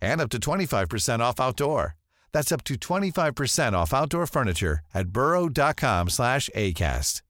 [0.00, 1.96] and up to 25% off outdoor.
[2.32, 7.22] That's up to 25% off outdoor furniture at burrow.com slash ACAST.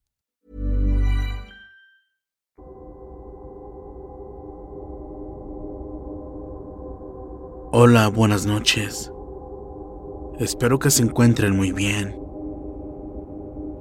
[7.71, 9.11] Hola, buenas noches.
[10.41, 12.17] Espero que se encuentren muy bien.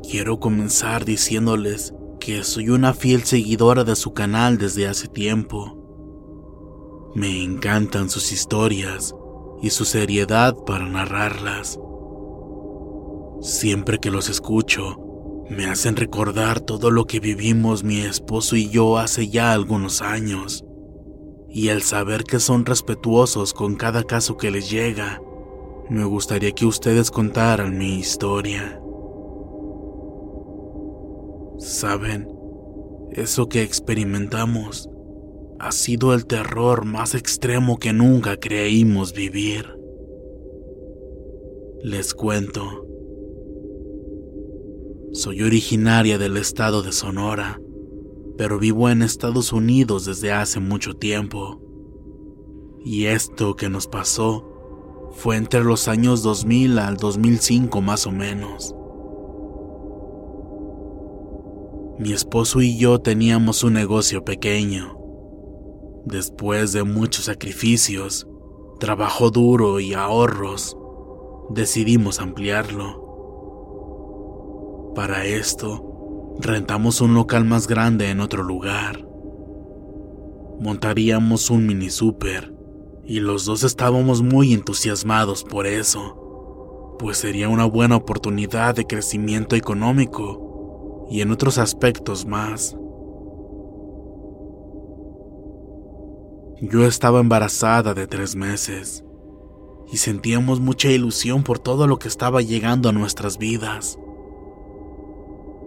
[0.03, 5.86] Quiero comenzar diciéndoles que soy una fiel seguidora de su canal desde hace tiempo.
[7.17, 9.15] Me encantan sus historias
[9.63, 11.79] y su seriedad para narrarlas.
[13.41, 14.99] Siempre que los escucho,
[15.49, 20.63] me hacen recordar todo lo que vivimos mi esposo y yo hace ya algunos años.
[21.49, 25.19] Y el saber que son respetuosos con cada caso que les llega,
[25.89, 28.79] me gustaría que ustedes contaran mi historia.
[31.57, 32.27] Saben,
[33.09, 34.87] eso que experimentamos
[35.59, 39.65] ha sido el terror más extremo que nunca creímos vivir.
[41.81, 42.85] Les cuento.
[45.13, 47.59] Soy originaria del estado de Sonora,
[48.37, 51.61] pero vivo en Estados Unidos desde hace mucho tiempo.
[52.83, 58.75] Y esto que nos pasó fue entre los años 2000 al 2005 más o menos.
[61.99, 64.96] Mi esposo y yo teníamos un negocio pequeño.
[66.09, 68.25] Después de muchos sacrificios,
[68.79, 70.77] trabajo duro y ahorros,
[71.49, 73.03] decidimos ampliarlo.
[74.95, 79.05] Para esto, rentamos un local más grande en otro lugar.
[80.61, 82.53] Montaríamos un mini super
[83.03, 89.57] y los dos estábamos muy entusiasmados por eso, pues sería una buena oportunidad de crecimiento
[89.57, 92.77] económico y en otros aspectos más.
[96.59, 99.05] Yo estaba embarazada de tres meses
[99.91, 103.99] y sentíamos mucha ilusión por todo lo que estaba llegando a nuestras vidas.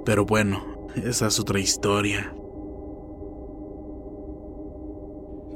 [0.04, 2.34] Pero bueno, esa es otra historia.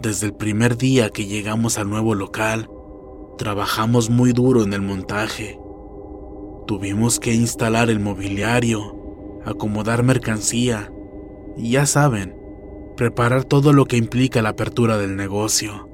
[0.00, 2.70] Desde el primer día que llegamos al nuevo local,
[3.36, 5.58] trabajamos muy duro en el montaje.
[6.68, 10.92] Tuvimos que instalar el mobiliario, acomodar mercancía
[11.56, 12.43] y ya saben,
[12.96, 15.88] preparar todo lo que implica la apertura del negocio.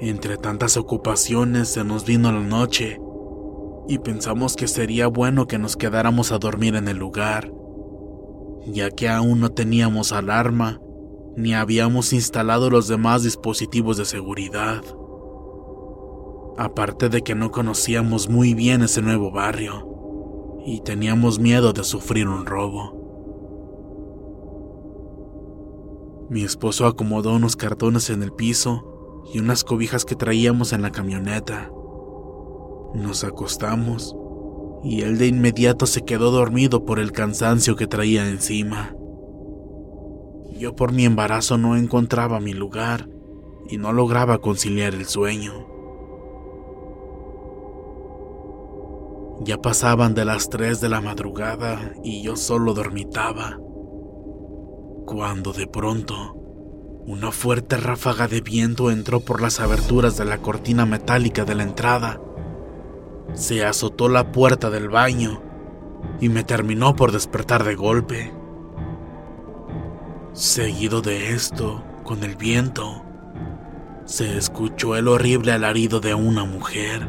[0.00, 3.00] Entre tantas ocupaciones se nos vino la noche
[3.88, 7.52] y pensamos que sería bueno que nos quedáramos a dormir en el lugar,
[8.66, 10.80] ya que aún no teníamos alarma
[11.36, 14.82] ni habíamos instalado los demás dispositivos de seguridad.
[16.56, 19.88] Aparte de que no conocíamos muy bien ese nuevo barrio
[20.64, 23.03] y teníamos miedo de sufrir un robo.
[26.30, 30.90] Mi esposo acomodó unos cartones en el piso y unas cobijas que traíamos en la
[30.90, 31.70] camioneta.
[32.94, 34.16] Nos acostamos
[34.82, 38.94] y él de inmediato se quedó dormido por el cansancio que traía encima.
[40.58, 43.08] Yo por mi embarazo no encontraba mi lugar
[43.68, 45.66] y no lograba conciliar el sueño.
[49.40, 53.58] Ya pasaban de las 3 de la madrugada y yo solo dormitaba.
[55.06, 56.34] Cuando de pronto,
[57.06, 61.62] una fuerte ráfaga de viento entró por las aberturas de la cortina metálica de la
[61.62, 62.20] entrada
[63.34, 65.42] se azotó la puerta del baño
[66.20, 68.32] y me terminó por despertar de golpe.
[70.32, 73.04] Seguido de esto, con el viento,
[74.04, 77.08] se escuchó el horrible alarido de una mujer.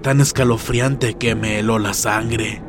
[0.00, 2.62] Tan escalofriante que me heló la sangre.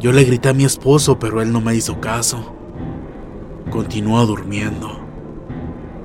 [0.00, 2.56] Yo le grité a mi esposo, pero él no me hizo caso.
[3.70, 5.00] Continuó durmiendo.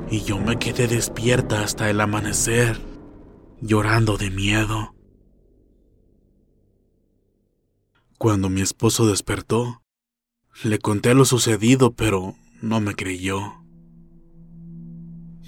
[0.10, 2.80] Y yo me quedé despierta hasta el amanecer,
[3.60, 4.94] llorando de miedo.
[8.18, 9.84] Cuando mi esposo despertó,
[10.64, 13.57] le conté lo sucedido, pero no me creyó.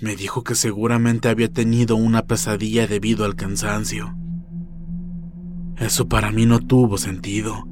[0.02, 4.16] Me dijo que seguramente había tenido una pesadilla debido al cansancio.
[5.76, 7.68] Eso para mí no tuvo sentido.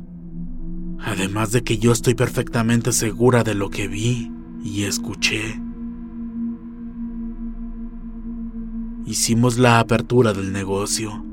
[0.99, 4.29] Además de que yo estoy perfectamente segura de lo que vi
[4.61, 5.61] y escuché.
[9.05, 11.23] Hicimos la apertura del negocio.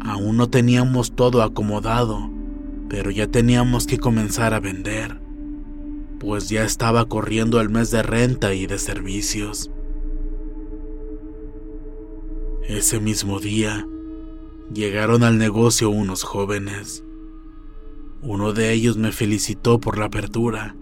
[0.00, 2.30] Aún no teníamos todo acomodado,
[2.88, 5.27] pero ya teníamos que comenzar a vender
[6.18, 9.70] pues ya estaba corriendo el mes de renta y de servicios.
[12.68, 13.86] Ese mismo día,
[14.72, 17.04] llegaron al negocio unos jóvenes.
[18.20, 20.76] Uno de ellos me felicitó por la apertura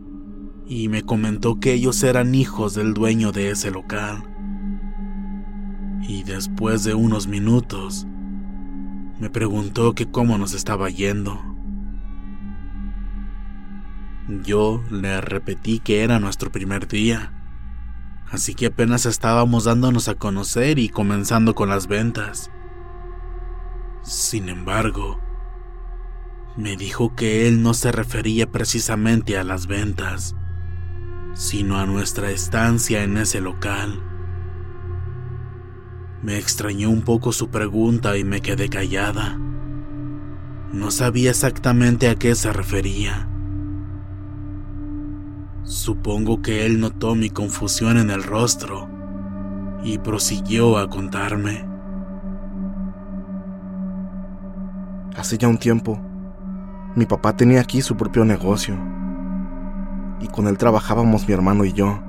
[0.67, 4.25] y me comentó que ellos eran hijos del dueño de ese local.
[6.09, 8.07] Y después de unos minutos,
[9.21, 11.56] me preguntó que cómo nos estaba yendo.
[14.29, 17.33] Yo le repetí que era nuestro primer día,
[18.29, 22.51] así que apenas estábamos dándonos a conocer y comenzando con las ventas.
[24.03, 25.21] Sin embargo,
[26.57, 30.35] me dijo que él no se refería precisamente a las ventas,
[31.35, 34.03] sino a nuestra estancia en ese local.
[36.21, 39.39] Me extrañó un poco su pregunta y me quedé callada.
[40.73, 43.29] No sabía exactamente a qué se refería.
[45.67, 48.89] Supongo que él notó mi confusión en el rostro
[49.83, 51.65] y prosiguió a contarme.
[55.17, 56.01] Hace ya un tiempo,
[56.95, 58.79] mi papá tenía aquí su propio negocio
[60.21, 62.01] y con él trabajábamos mi hermano y yo.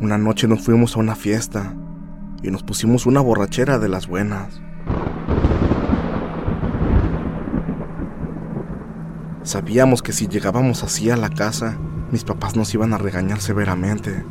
[0.00, 1.74] Una noche nos fuimos a una fiesta
[2.44, 4.62] y nos pusimos una borrachera de las buenas.
[9.44, 11.76] Sabíamos que si llegábamos así a la casa,
[12.10, 14.24] mis papás nos iban a regañar severamente.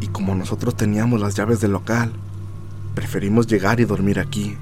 [0.00, 2.12] Y como nosotros teníamos las llaves del local,
[2.94, 4.56] preferimos llegar y dormir aquí.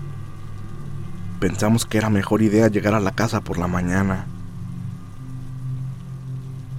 [1.41, 4.25] Pensamos que era mejor idea llegar a la casa por la mañana.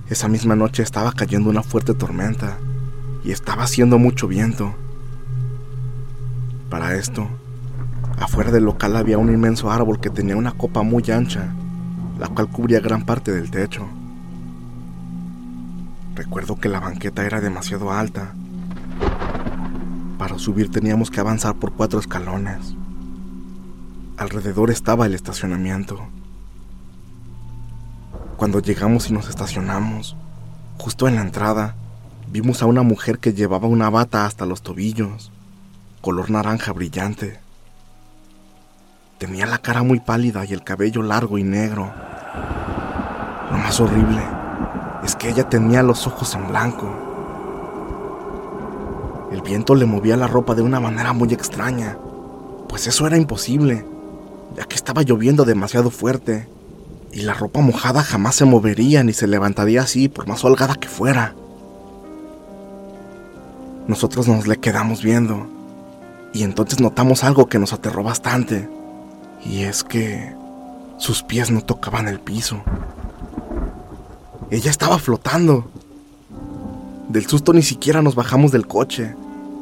[0.09, 2.57] Esa misma noche estaba cayendo una fuerte tormenta
[3.23, 4.73] y estaba haciendo mucho viento.
[6.71, 7.27] Para esto,
[8.17, 11.53] afuera del local había un inmenso árbol que tenía una copa muy ancha
[12.19, 13.87] la cual cubría gran parte del techo.
[16.15, 18.33] Recuerdo que la banqueta era demasiado alta.
[20.17, 22.75] Para subir teníamos que avanzar por cuatro escalones.
[24.17, 26.07] Alrededor estaba el estacionamiento.
[28.35, 30.15] Cuando llegamos y nos estacionamos,
[30.77, 31.75] justo en la entrada,
[32.31, 35.31] vimos a una mujer que llevaba una bata hasta los tobillos,
[36.01, 37.39] color naranja brillante.
[39.17, 41.91] Tenía la cara muy pálida y el cabello largo y negro.
[43.51, 44.21] Lo más horrible
[45.03, 46.87] es que ella tenía los ojos en blanco.
[49.31, 51.97] El viento le movía la ropa de una manera muy extraña,
[52.69, 53.87] pues eso era imposible,
[54.55, 56.47] ya que estaba lloviendo demasiado fuerte,
[57.11, 60.87] y la ropa mojada jamás se movería ni se levantaría así por más holgada que
[60.87, 61.33] fuera.
[63.87, 65.47] Nosotros nos le quedamos viendo,
[66.33, 68.69] y entonces notamos algo que nos aterró bastante,
[69.43, 70.35] y es que
[70.97, 72.61] sus pies no tocaban el piso.
[74.49, 75.69] Ella estaba flotando.
[77.09, 79.15] Del susto ni siquiera nos bajamos del coche.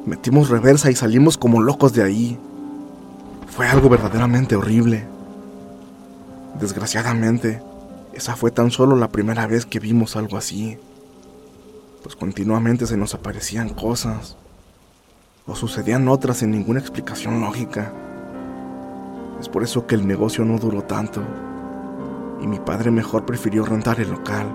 [0.06, 2.40] Metimos reversa y salimos como locos de ahí.
[3.48, 5.06] Fue algo verdaderamente horrible.
[6.60, 7.62] Desgraciadamente,
[8.14, 10.78] esa fue tan solo la primera vez que vimos algo así.
[12.04, 14.38] Pues continuamente se nos aparecían cosas.
[15.48, 17.92] O sucedían otras sin ninguna explicación lógica.
[19.40, 21.22] Es por eso que el negocio no duró tanto.
[22.42, 24.48] Y mi padre mejor prefirió rentar el local.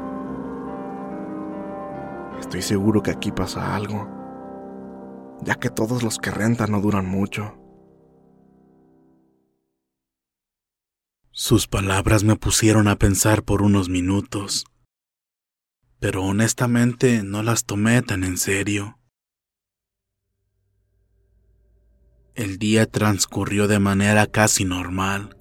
[2.39, 4.09] Estoy seguro que aquí pasa algo.
[5.43, 7.57] ya que todos los que rentan no duran mucho.
[11.31, 14.67] Sus palabras me pusieron a pensar por unos minutos,
[15.99, 19.00] pero honestamente no las tomé tan en serio.
[22.41, 25.37] El día transcurrió de manera casi normal,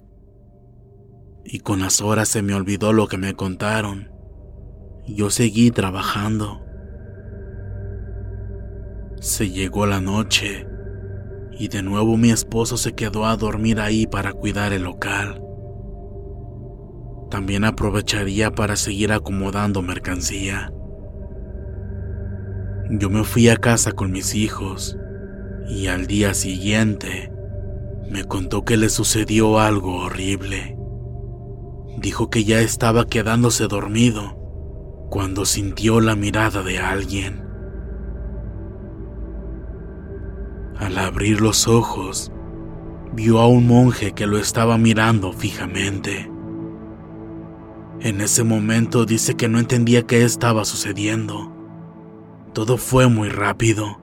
[1.46, 4.10] y con las horas se me olvidó lo que me contaron.
[5.06, 6.62] Yo seguí trabajando.
[9.18, 10.66] Se llegó la noche
[11.58, 15.42] y de nuevo mi esposo se quedó a dormir ahí para cuidar el local.
[17.30, 20.70] También aprovecharía para seguir acomodando mercancía.
[22.90, 24.98] Yo me fui a casa con mis hijos
[25.70, 27.32] y al día siguiente
[28.10, 30.76] me contó que le sucedió algo horrible.
[31.98, 34.36] Dijo que ya estaba quedándose dormido
[35.10, 37.44] cuando sintió la mirada de alguien.
[40.76, 42.32] Al abrir los ojos,
[43.12, 46.30] vio a un monje que lo estaba mirando fijamente.
[48.00, 51.52] En ese momento dice que no entendía qué estaba sucediendo.
[52.54, 53.99] Todo fue muy rápido,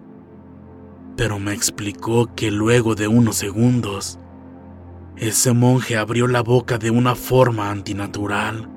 [1.18, 4.20] pero me explicó que luego de unos segundos,
[5.18, 8.70] ese monje abrió la boca de una forma antinatural,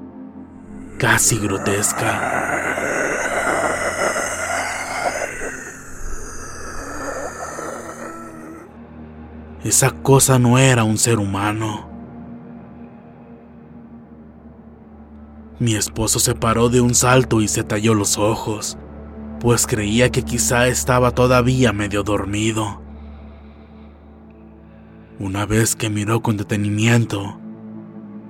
[0.98, 2.38] casi grotesca.
[9.62, 11.90] Esa cosa no era un ser humano.
[15.58, 18.78] Mi esposo se paró de un salto y se talló los ojos,
[19.40, 22.82] pues creía que quizá estaba todavía medio dormido.
[25.18, 27.40] Una vez que miró con detenimiento,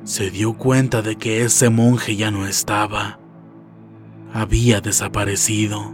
[0.04, 3.18] se dio cuenta de que ese monje ya no estaba.
[4.32, 5.92] Había desaparecido.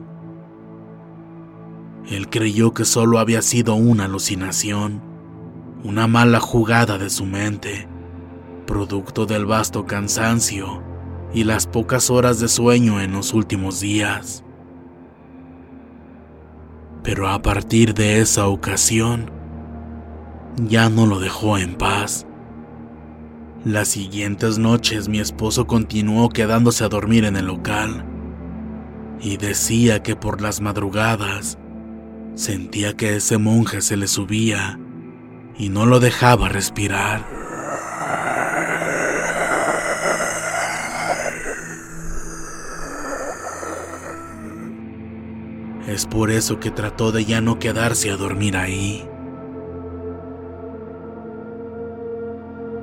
[2.09, 5.03] Él creyó que solo había sido una alucinación,
[5.83, 7.89] una mala jugada de su mente,
[8.67, 10.83] producto del vasto cansancio
[11.33, 14.46] y las pocas horas de sueño en los últimos días.
[17.07, 19.31] Pero a partir de esa ocasión,
[20.57, 22.27] ya no lo dejó en paz.
[23.65, 28.05] Las siguientes noches mi esposo continuó quedándose a dormir en el local
[29.21, 31.59] y decía que por las madrugadas
[32.35, 34.77] sentía que ese monje se le subía
[35.57, 37.36] y no lo dejaba respirar.
[45.87, 49.09] Es por eso que trató de ya no quedarse a dormir ahí.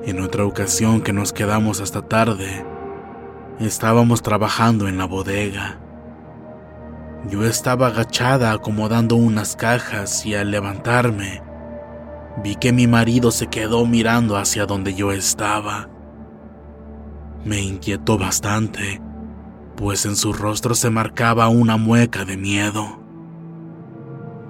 [0.06, 2.66] En otra ocasión que nos quedamos hasta tarde,
[3.60, 5.80] estábamos trabajando en la bodega.
[7.30, 11.42] Yo estaba agachada acomodando unas cajas y al levantarme,
[12.42, 15.90] vi que mi marido se quedó mirando hacia donde yo estaba.
[17.44, 19.02] Me inquietó bastante
[19.76, 23.00] pues en su rostro se marcaba una mueca de miedo.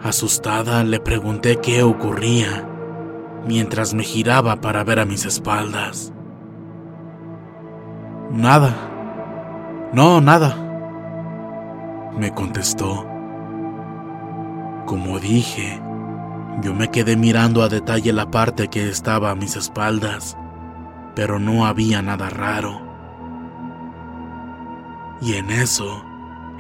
[0.02, 2.68] Asustada le pregunté qué ocurría,
[3.48, 6.12] mientras me giraba para ver a mis espaldas.
[8.32, 8.76] Nada.
[9.94, 10.58] No, nada.
[12.18, 13.06] Me contestó.
[14.86, 15.82] Como dije,
[16.62, 20.38] yo me quedé mirando a detalle la parte que estaba a mis espaldas,
[21.16, 22.83] pero no había nada raro.
[25.24, 26.04] Y en eso,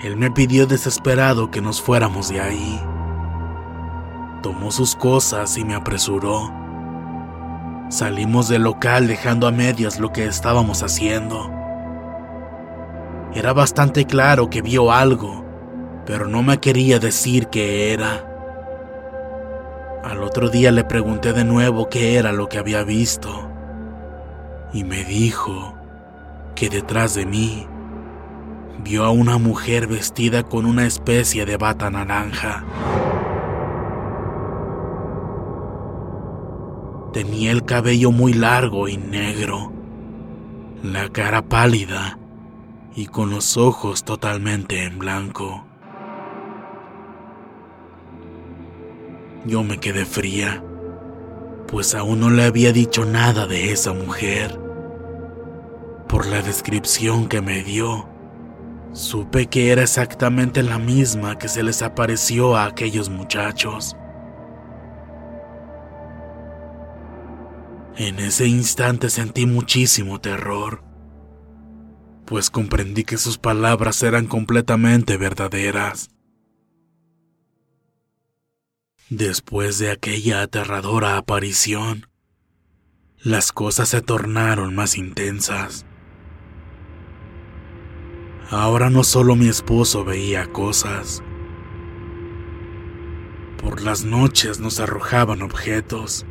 [0.01, 2.82] él me pidió desesperado que nos fuéramos de ahí.
[4.41, 6.50] Tomó sus cosas y me apresuró.
[7.89, 11.51] Salimos del local dejando a medias lo que estábamos haciendo.
[13.34, 15.43] Era bastante claro que vio algo,
[16.05, 18.25] pero no me quería decir qué era.
[20.05, 23.50] Al otro día le pregunté de nuevo qué era lo que había visto,
[24.72, 25.75] y me dijo
[26.55, 27.67] que detrás de mí
[28.80, 32.65] vio a una mujer vestida con una especie de bata naranja.
[37.13, 39.72] Tenía el cabello muy largo y negro,
[40.82, 42.18] la cara pálida
[42.96, 45.65] y con los ojos totalmente en blanco.
[49.46, 50.63] Yo me quedé fría,
[51.68, 54.60] pues aún no le había dicho nada de esa mujer.
[56.08, 58.08] Por la descripción que me dio,
[58.93, 63.95] Supe que era exactamente la misma que se les apareció a aquellos muchachos.
[67.97, 70.83] En ese instante sentí muchísimo terror,
[72.25, 76.12] pues comprendí que sus palabras eran completamente verdaderas.
[79.09, 82.07] Después de aquella aterradora aparición,
[83.23, 85.85] las cosas se tornaron más intensas.
[88.53, 91.24] Ahora no solo mi esposo veía cosas,
[93.57, 96.24] por las noches nos arrojaban objetos.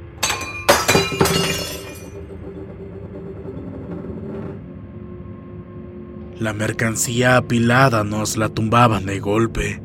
[6.38, 9.82] La mercancía apilada nos la tumbaban de golpe.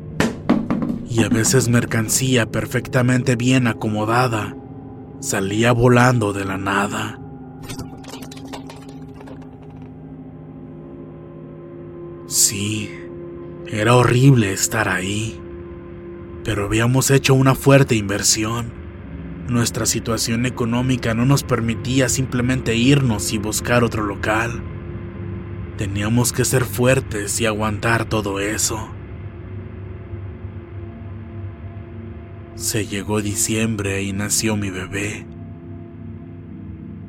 [1.10, 4.56] Y a veces mercancía perfectamente bien acomodada
[5.18, 7.18] salía volando de la nada.
[12.48, 12.88] Sí,
[13.66, 15.38] era horrible estar ahí,
[16.44, 18.72] pero habíamos hecho una fuerte inversión.
[19.50, 24.62] Nuestra situación económica no nos permitía simplemente irnos y buscar otro local.
[25.76, 28.88] Teníamos que ser fuertes y aguantar todo eso.
[32.54, 35.26] Se llegó diciembre y nació mi bebé.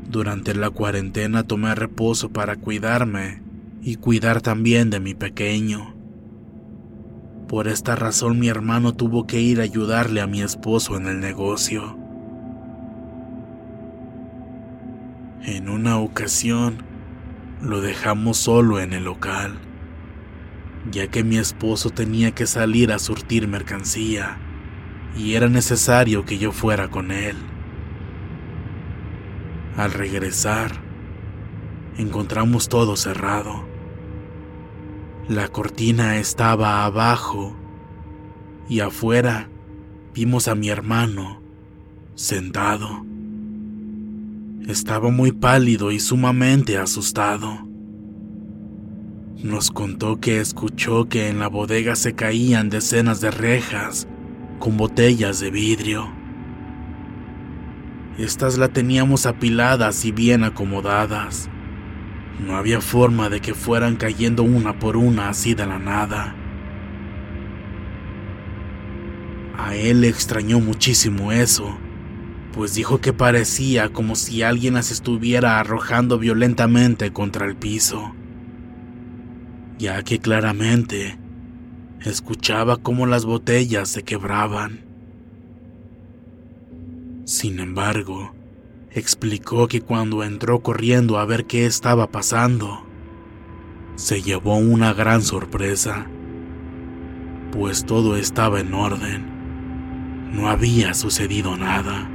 [0.10, 3.48] Durante la cuarentena tomé reposo para cuidarme
[3.82, 5.96] y cuidar también de mi pequeño.
[7.48, 11.20] Por esta razón mi hermano tuvo que ir a ayudarle a mi esposo en el
[11.20, 11.98] negocio.
[15.44, 16.84] En una ocasión,
[17.62, 19.58] lo dejamos solo en el local,
[20.92, 24.38] ya que mi esposo tenía que salir a surtir mercancía
[25.18, 27.36] y era necesario que yo fuera con él.
[29.76, 30.72] Al regresar,
[31.98, 33.69] encontramos todo cerrado.
[35.30, 37.56] La cortina estaba abajo
[38.68, 39.48] y afuera
[40.12, 41.40] vimos a mi hermano
[42.16, 43.06] sentado.
[44.68, 47.60] Estaba muy pálido y sumamente asustado.
[49.44, 54.08] Nos contó que escuchó que en la bodega se caían decenas de rejas
[54.58, 56.10] con botellas de vidrio.
[58.18, 61.52] Estas la teníamos apiladas y bien acomodadas.
[62.40, 66.36] No había forma de que fueran cayendo una por una así de la nada.
[69.58, 71.78] A él le extrañó muchísimo eso
[72.60, 78.14] pues dijo que parecía como si alguien las estuviera arrojando violentamente contra el piso,
[79.78, 81.18] ya que claramente
[82.02, 84.82] escuchaba cómo las botellas se quebraban.
[87.26, 88.34] Sin embargo,
[88.92, 92.86] explicó que cuando entró corriendo a ver qué estaba pasando,
[93.96, 96.08] se llevó una gran sorpresa,
[97.52, 100.32] pues todo estaba en orden.
[100.32, 102.10] No había sucedido nada.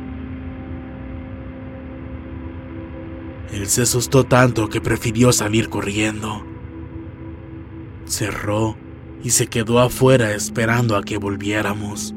[3.53, 6.45] Él se asustó tanto que prefirió salir corriendo.
[8.07, 8.77] Cerró
[9.23, 12.15] y se quedó afuera esperando a que volviéramos.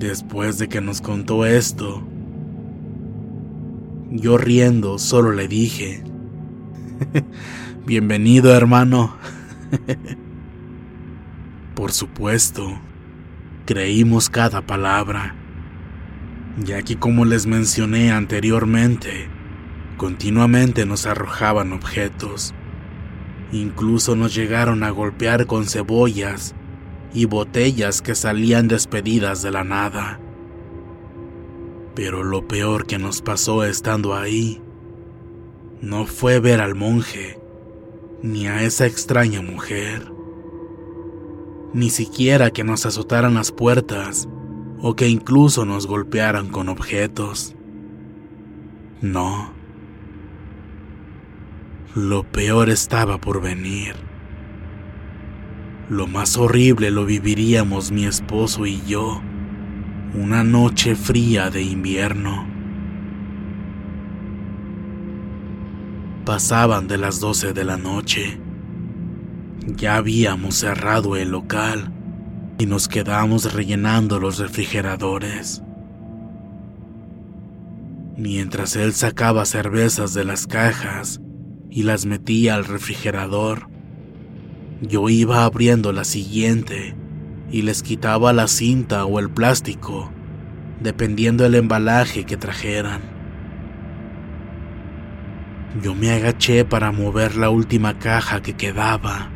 [0.00, 2.02] Después de que nos contó esto,
[4.10, 6.02] yo riendo solo le dije,
[7.86, 9.18] Bienvenido hermano.
[11.74, 12.80] Por supuesto,
[13.66, 15.34] creímos cada palabra
[16.56, 19.28] ya que como les mencioné anteriormente,
[19.98, 22.54] continuamente nos arrojaban objetos.
[23.52, 26.54] Incluso nos llegaron a golpear con cebollas
[27.12, 30.20] y botellas que salían despedidas de la nada.
[31.94, 34.62] Pero lo peor que nos pasó estando ahí
[35.80, 37.38] no fue ver al monje,
[38.22, 40.12] ni a esa extraña mujer,
[41.72, 44.28] ni siquiera que nos azotaran las puertas
[44.82, 47.54] o que incluso nos golpearan con objetos.
[49.00, 49.52] No.
[51.94, 54.09] Lo peor estaba por venir.
[55.90, 59.20] Lo más horrible lo viviríamos mi esposo y yo
[60.14, 62.46] una noche fría de invierno.
[66.24, 68.40] Pasaban de las doce de la noche.
[69.66, 71.92] Ya habíamos cerrado el local
[72.60, 75.60] y nos quedamos rellenando los refrigeradores.
[78.16, 81.20] Mientras él sacaba cervezas de las cajas
[81.68, 83.68] y las metía al refrigerador,
[84.80, 86.94] yo iba abriendo la siguiente
[87.50, 90.10] y les quitaba la cinta o el plástico,
[90.80, 93.02] dependiendo del embalaje que trajeran.
[95.82, 99.30] Yo me agaché para mover la última caja que quedaba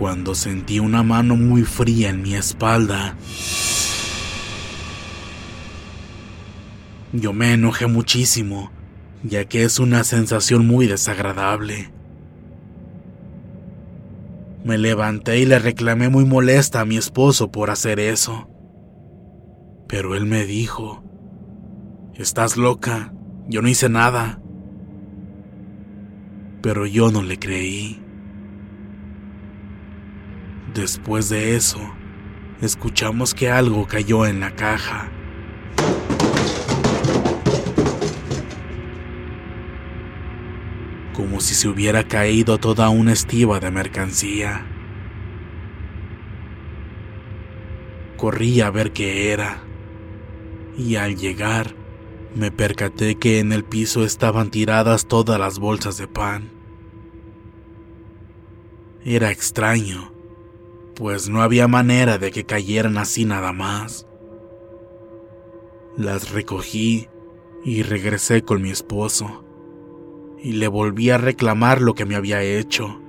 [0.00, 3.16] cuando sentí una mano muy fría en mi espalda.
[7.12, 8.72] Yo me enojé muchísimo,
[9.22, 11.90] ya que es una sensación muy desagradable.
[14.64, 18.48] Me levanté y le reclamé muy molesta a mi esposo por hacer eso.
[19.88, 21.02] Pero él me dijo,
[22.14, 23.14] Estás loca,
[23.48, 24.40] yo no hice nada.
[26.60, 28.02] Pero yo no le creí.
[30.74, 31.80] Después de eso,
[32.60, 35.10] escuchamos que algo cayó en la caja.
[41.20, 44.66] Como si se hubiera caído toda una estiva de mercancía.
[48.16, 49.62] Corrí a ver qué era.
[50.78, 51.74] Y al llegar,
[52.34, 56.52] me percaté que en el piso estaban tiradas todas las bolsas de pan.
[59.04, 60.14] Era extraño,
[60.94, 64.06] pues no había manera de que cayeran así nada más.
[65.98, 67.10] Las recogí
[67.62, 69.44] y regresé con mi esposo,
[70.42, 73.00] y le volví a reclamar lo que me había hecho.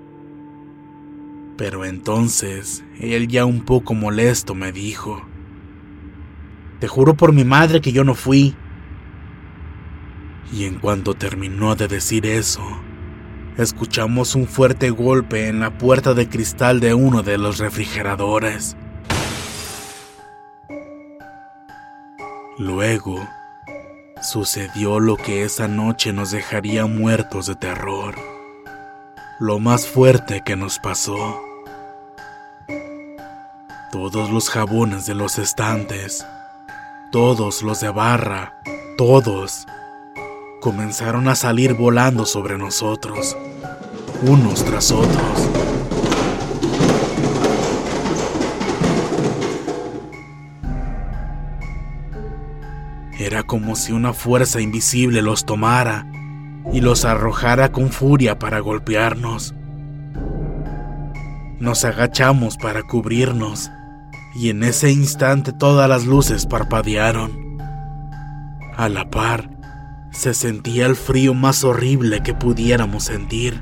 [1.58, 5.22] Pero entonces, él ya un poco molesto me dijo,
[6.80, 8.56] Te juro por mi madre que yo no fui,
[10.52, 12.62] y en cuanto terminó de decir eso,
[13.58, 18.76] escuchamos un fuerte golpe en la puerta de cristal de uno de los refrigeradores.
[22.58, 23.26] Luego,
[24.22, 28.16] sucedió lo que esa noche nos dejaría muertos de terror.
[29.40, 31.42] Lo más fuerte que nos pasó.
[33.92, 36.26] Todos los jabones de los estantes,
[37.12, 38.62] todos los de barra,
[38.98, 39.66] todos
[40.62, 43.36] comenzaron a salir volando sobre nosotros,
[44.22, 45.91] unos tras otros.
[53.22, 56.08] Era como si una fuerza invisible los tomara
[56.74, 59.54] y los arrojara con furia para golpearnos.
[61.60, 63.70] Nos agachamos para cubrirnos
[64.34, 67.60] y en ese instante todas las luces parpadearon.
[68.76, 69.52] A la par,
[70.10, 73.62] se sentía el frío más horrible que pudiéramos sentir.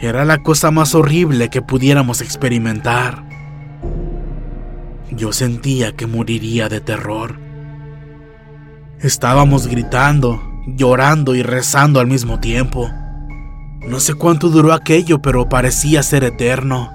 [0.00, 3.22] Era la cosa más horrible que pudiéramos experimentar.
[5.10, 7.47] Yo sentía que moriría de terror.
[9.00, 12.90] Estábamos gritando, llorando y rezando al mismo tiempo.
[13.86, 16.90] No sé cuánto duró aquello, pero parecía ser eterno.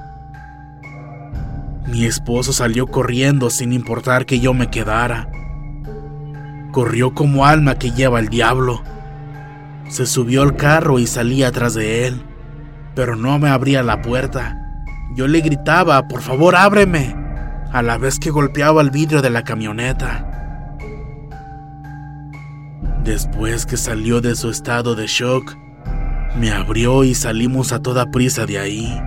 [1.87, 5.29] Mi esposo salió corriendo sin importar que yo me quedara.
[6.73, 8.83] Corrió como alma que lleva el diablo.
[9.87, 12.21] Se subió al carro y salí atrás de él,
[12.95, 14.59] pero no me abría la puerta.
[15.15, 17.15] Yo le gritaba, por favor ábreme,
[17.71, 20.32] a la vez que golpeaba el vidrio de la camioneta.
[23.03, 25.57] Después que salió de su estado de shock,
[26.37, 29.01] me abrió y salimos a toda prisa de ahí.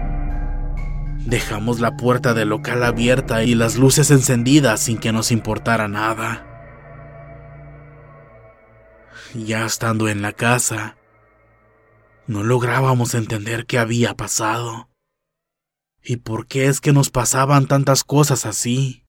[1.24, 6.46] Dejamos la puerta del local abierta y las luces encendidas sin que nos importara nada.
[9.35, 10.98] Ya estando en la casa,
[12.26, 14.90] no lográbamos entender qué había pasado.
[16.02, 19.06] ¿Y por qué es que nos pasaban tantas cosas así?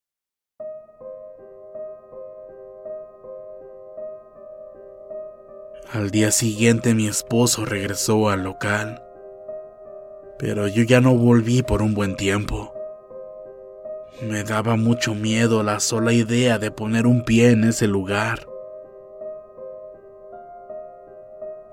[5.93, 9.01] Al día siguiente mi esposo regresó al local,
[10.37, 12.73] pero yo ya no volví por un buen tiempo.
[14.21, 18.45] Me daba mucho miedo la sola idea de poner un pie en ese lugar.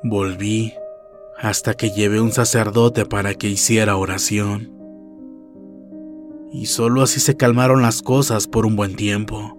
[0.05, 0.74] Volví
[1.37, 4.72] hasta que llevé un sacerdote para que hiciera oración.
[6.53, 9.59] Y solo así se calmaron las cosas por un buen tiempo.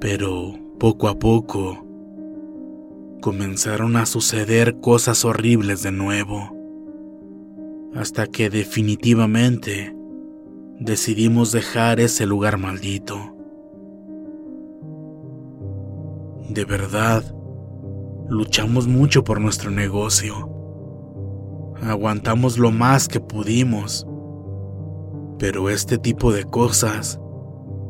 [0.00, 1.91] Pero poco a poco
[3.22, 6.54] comenzaron a suceder cosas horribles de nuevo.
[7.94, 9.96] Hasta que definitivamente
[10.78, 13.34] decidimos dejar ese lugar maldito.
[16.50, 17.24] De verdad,
[18.32, 20.48] Luchamos mucho por nuestro negocio.
[21.82, 24.06] Aguantamos lo más que pudimos.
[25.38, 27.20] Pero este tipo de cosas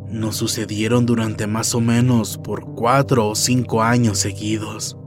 [0.08, 4.98] nos sucedieron durante más o menos por cuatro o cinco años seguidos.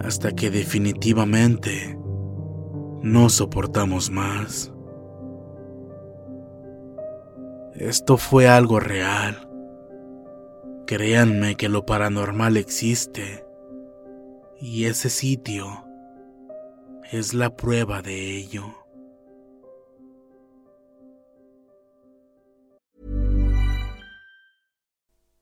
[0.00, 1.98] Hasta que definitivamente
[3.02, 4.72] no soportamos más.
[7.74, 9.48] Esto fue algo real.
[10.86, 13.44] Créanme que lo paranormal existe
[14.60, 15.84] y ese sitio
[17.12, 18.87] es la prueba de ello.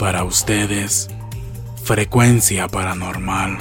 [0.00, 1.10] Para ustedes,
[1.84, 3.58] frecuencia paranormal.